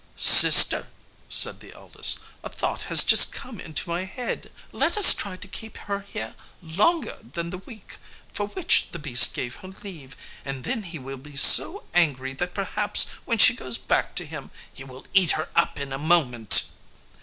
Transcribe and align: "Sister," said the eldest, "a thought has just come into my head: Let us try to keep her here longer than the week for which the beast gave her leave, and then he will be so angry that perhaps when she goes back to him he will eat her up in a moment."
"Sister," 0.15 0.87
said 1.29 1.59
the 1.59 1.73
eldest, 1.75 2.21
"a 2.43 2.49
thought 2.49 2.81
has 2.89 3.03
just 3.03 3.31
come 3.31 3.59
into 3.59 3.87
my 3.87 4.03
head: 4.05 4.51
Let 4.71 4.97
us 4.97 5.13
try 5.13 5.35
to 5.37 5.47
keep 5.47 5.77
her 5.77 5.99
here 5.99 6.33
longer 6.59 7.19
than 7.33 7.51
the 7.51 7.59
week 7.59 7.97
for 8.33 8.47
which 8.47 8.87
the 8.93 8.97
beast 8.97 9.35
gave 9.35 9.57
her 9.57 9.67
leave, 9.83 10.15
and 10.43 10.63
then 10.63 10.81
he 10.81 10.97
will 10.97 11.17
be 11.17 11.35
so 11.35 11.83
angry 11.93 12.33
that 12.33 12.55
perhaps 12.55 13.05
when 13.25 13.37
she 13.37 13.53
goes 13.55 13.77
back 13.77 14.15
to 14.15 14.25
him 14.25 14.49
he 14.73 14.83
will 14.83 15.05
eat 15.13 15.33
her 15.37 15.49
up 15.55 15.79
in 15.79 15.93
a 15.93 15.99
moment." 15.99 16.63